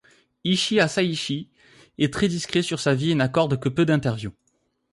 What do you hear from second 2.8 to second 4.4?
vie et n’accorde que peu d’interviews.